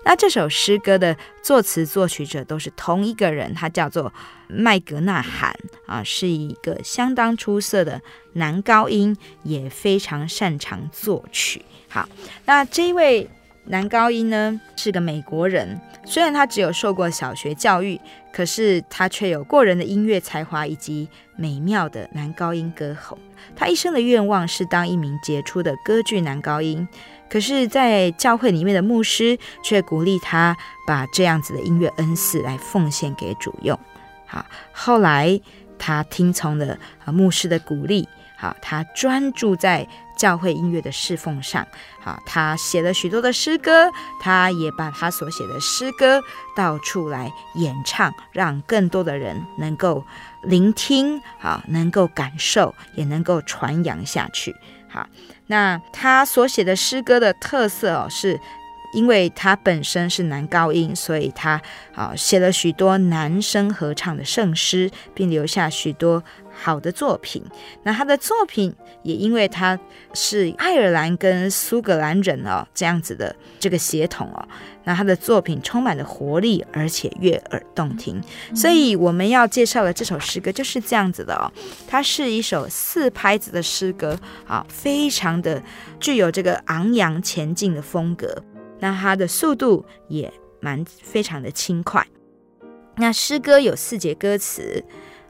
[0.03, 4.13] 那这首诗歌的作词作曲者都是同一个人，他叫做
[4.47, 8.01] 麦格纳罕啊，是一个相当出色的
[8.33, 11.63] 男高音，也非常擅长作曲。
[11.87, 12.07] 好，
[12.45, 13.29] 那这一位
[13.67, 17.97] 男高音呢，是个美国人，虽然他只有受过小学教育。
[18.31, 23.17] 可是他却有过人的音乐才华以及美妙的男高音歌喉。
[23.55, 26.87] 他一生的愿望是当一名杰出的歌剧男高音。
[27.29, 30.57] 可是，在教会里面的牧师却鼓励他
[30.87, 33.77] 把这样子的音乐恩赐来奉献给主用。
[34.25, 35.39] 好，后来
[35.77, 38.07] 他听从了牧师的鼓励。
[38.39, 39.85] 好，他专注在
[40.17, 41.67] 教会音乐的侍奉上。
[42.01, 46.21] 好，他写了许多的诗歌，他也把他所写的诗歌
[46.55, 50.05] 到处来演唱，让更多的人能够
[50.43, 54.55] 聆听，好，能够感受，也能够传扬下去。
[54.87, 55.05] 好，
[55.47, 58.39] 那他所写的诗歌的特色哦，是
[58.93, 61.61] 因为他本身是男高音，所以他
[61.93, 66.23] 啊写了许多男声合唱的圣诗，并留下许多。
[66.61, 67.41] 好的作品，
[67.83, 69.79] 那他的作品也因为他
[70.13, 74.45] 是爱尔兰跟苏格兰人哦，这样子的这个协同哦，
[74.83, 78.21] 那他的作品充满了活力，而且悦耳动听。
[78.53, 81.49] 所以我们要介绍的这首诗歌就是这样子的哦，
[81.87, 85.63] 它是一首四拍子的诗歌啊，非常的
[85.99, 88.43] 具有这个昂扬前进的风格。
[88.79, 92.05] 那它的速度也蛮非常的轻快。
[92.97, 94.83] 那诗歌有四节歌词。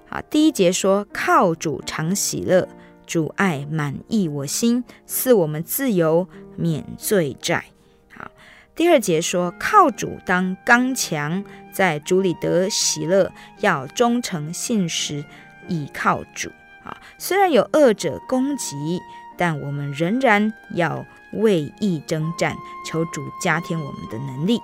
[0.10, 2.68] 啊，第一节说靠主常喜乐，
[3.06, 7.66] 主爱满溢我心，赐我们自由免罪债。
[8.12, 8.32] 好，
[8.76, 15.24] 第二节说靠主当刚强，在主里得喜乐，要忠诚信实
[15.68, 16.50] 倚靠主。
[16.84, 19.00] 啊，虽然有恶者攻击，
[19.38, 22.56] 但我们仍然要为义征战，
[22.88, 24.60] 求主加添我们的能力。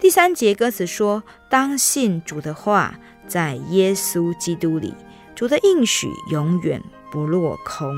[0.00, 4.94] 第三节歌词说：“当信主的话，在耶稣基督里，
[5.34, 7.94] 主的应许永远不落空。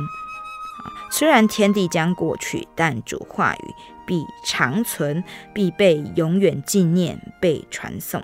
[1.10, 3.74] 虽然天地将过去，但主话语
[4.06, 5.22] 必长存，
[5.52, 8.22] 必被永远纪念，被传颂。”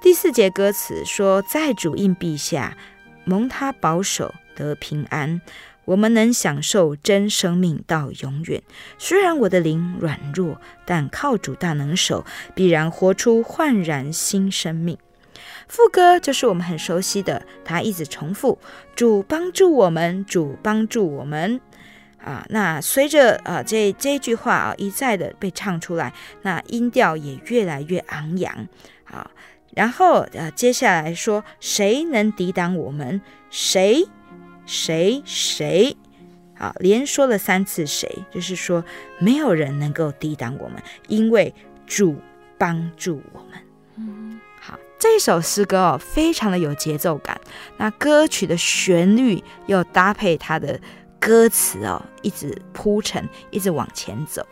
[0.00, 2.76] 第四节歌词说：“在主应庇下，
[3.24, 5.40] 蒙他保守得平安。”
[5.86, 8.62] 我们能享受真生命到永远。
[8.96, 12.24] 虽然我的灵软弱，但靠主大能手，
[12.54, 14.96] 必然活出焕然新生命。
[15.68, 18.58] 副歌就是我们很熟悉的，他一直重复：
[18.94, 21.60] 主帮助我们，主帮助我们。
[22.18, 26.12] 啊，那随着啊这这句话啊一再的被唱出来，
[26.42, 28.66] 那音调也越来越昂扬。
[29.04, 29.30] 啊，
[29.74, 33.20] 然后呃、啊、接下来说，谁能抵挡我们？
[33.50, 34.06] 谁？
[34.64, 35.94] 谁谁？
[36.56, 38.82] 啊，连说了三次谁，就是说
[39.18, 41.54] 没有人能够抵挡我们，因为
[41.86, 42.16] 主
[42.56, 43.58] 帮助我们。
[43.96, 44.40] 嗯，
[44.98, 47.40] 这首诗歌哦，非常的有节奏感。
[47.76, 50.80] 那歌曲的旋律又搭配它的
[51.18, 54.46] 歌词哦，一直铺陈，一直往前走。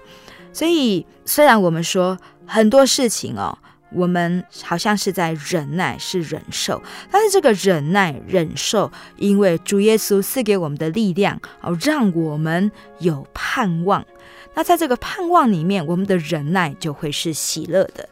[0.53, 3.59] 所以，虽然我们说很多事情哦。
[3.95, 14.03] 我们好像是在忍耐，是忍受，但是这个忍耐、忍受，因为主耶稣赐给我们的力量哦，让我们有盼望。
[14.55, 18.09] 那在这个盼望里面，我们的忍耐就会是喜乐的。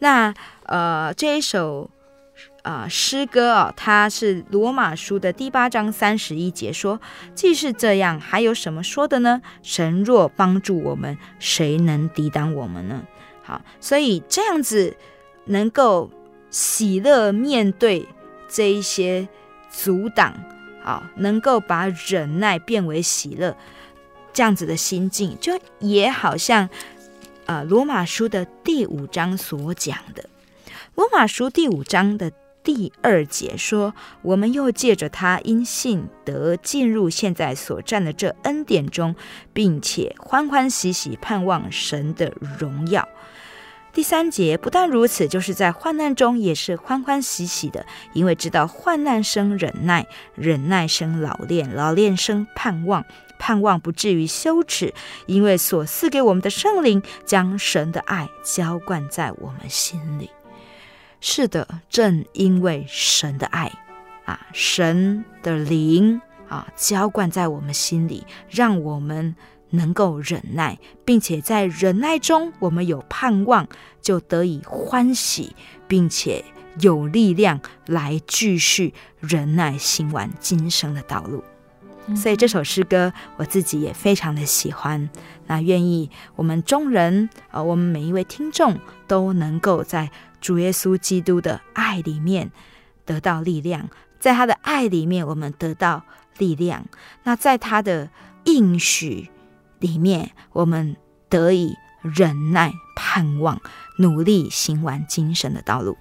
[0.00, 1.90] 那呃，这一首
[2.62, 7.00] 啊、呃、诗歌、哦，它是罗马书的第八章三十一节说
[7.34, 9.40] ：“既是这样，还有什么说的呢？
[9.62, 13.02] 神若帮助我们，谁能抵挡我们呢？”
[13.42, 14.96] 好，所以这样子。
[15.46, 16.10] 能够
[16.50, 18.08] 喜乐面对
[18.48, 19.28] 这一些
[19.70, 20.32] 阻挡，
[20.82, 23.54] 啊，能够把忍耐变为喜乐，
[24.32, 26.66] 这样子的心境，就也好像，
[27.44, 30.24] 呃，罗马书的第五章所讲的。
[30.94, 32.30] 罗马书第五章的
[32.62, 39.16] 第二节说：“我们又借着他因信得进入现在所站的这恩典中，
[39.52, 43.08] 并且欢欢喜喜盼望神的荣耀。”
[43.92, 53.04] 第三节不但如此，就是在患难中也是欢欢喜喜的，因为知道患难生忍耐，忍耐生老练，老练生盼望，
[53.38, 54.94] 盼望不至于羞耻，
[55.26, 60.30] 因为所赐给我们的圣灵将神的爱浇灌在我们心里。
[61.26, 63.72] 是的，正因为神的爱
[64.26, 66.20] 啊，神的灵
[66.50, 69.34] 啊，浇灌在我们心里，让我们。
[69.70, 73.66] 能够忍耐，并且在忍耐中，我们有盼望，
[74.00, 75.56] 就得以欢喜，
[75.88, 76.44] 并且
[76.78, 81.42] 有力量来继续忍耐，行完今生的道路。
[82.14, 85.10] 所以这首诗歌我自己也非常的喜欢。
[85.48, 90.08] 那愿意我们众人啊，我们每一位听众都能够在
[90.44, 92.52] 主耶稣基督的爱里面
[93.06, 93.88] 得到力量，
[94.20, 96.04] 在他的爱里面，我们得到
[96.36, 96.84] 力量。
[97.22, 98.10] 那在他的
[98.44, 99.30] 应许。
[99.80, 100.96] 里面，我们
[101.28, 103.60] 得以忍耐、盼望、
[103.98, 105.98] 努力行完精神的道路。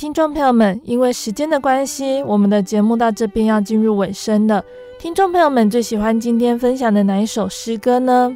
[0.00, 4.64] 听众朋友们，因为时间的关系，我们的节目到这边要进入尾声了。
[4.98, 8.34] 听众朋友们最喜欢今天分享的哪一首诗歌呢？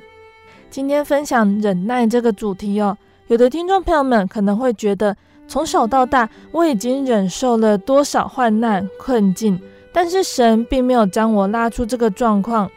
[0.69, 2.99] 今天分享忍耐这个主题哦。
[3.29, 5.17] 有的听众朋友们可能会觉得，
[5.49, 9.59] 从小到大我已经忍受了多少患难困境，
[9.91, 12.71] 但是神并没有将我拉出这个状况。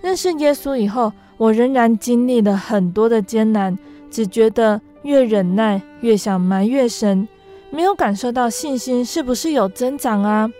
[0.00, 3.78] 认识耶稣以后，我仍然经历了很多的艰难，
[4.10, 7.28] 只觉得越忍耐越想埋怨神。
[7.70, 10.50] 没有感受到信心是不是有增长啊？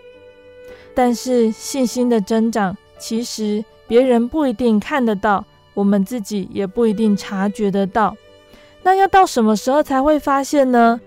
[0.93, 8.15] 但是信心的增长，其实别人不一定看得到，我们自己也不一定察觉得到。
[8.83, 10.99] 那要到什么时候才会发现呢？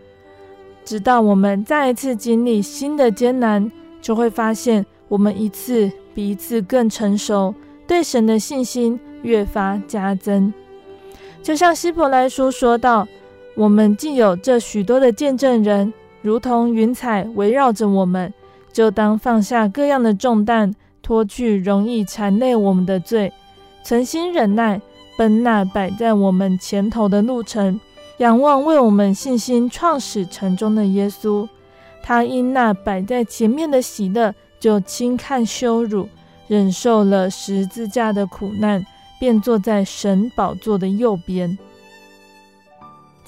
[0.84, 3.70] 直到我们再一次经历新的艰难，
[4.00, 7.54] 就会发现我们一次比一次更成熟，
[7.86, 10.52] 对神的信心越发加增。
[11.42, 13.06] 就像希伯来书说道。
[13.54, 15.92] 我们既有这许多的见证人，
[16.22, 18.32] 如同云彩围绕着我们，
[18.72, 23.32] 就当放下各样的重担，脱去容易缠累我们的罪，
[23.82, 24.80] 存心忍耐，
[25.18, 27.78] 奔那摆在我们前头的路程，
[28.18, 31.46] 仰望为我们信心创始成终的耶稣。
[32.02, 36.08] 他因那摆在前面的喜乐，就轻看羞辱，
[36.46, 38.86] 忍受了十字架的苦难，
[39.18, 41.58] 便坐在神宝座的右边。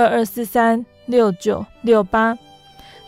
[0.00, 2.34] 二二四三六九六八，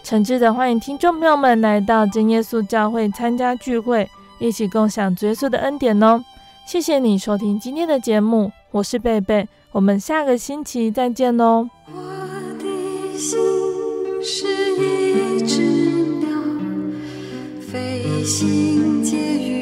[0.05, 4.07] 诚挚的欢迎听众朋友们来到真耶稣教会参加聚会，
[4.39, 6.23] 一起共享耶稣的恩典哦！
[6.67, 11.67] 谢谢你收听今天的节目，我是贝贝，我们下个星期再见喽。
[11.87, 12.03] 我
[12.59, 13.39] 的心
[14.23, 15.63] 是一只
[16.21, 16.29] 鸟，
[17.73, 19.62] 飞行介于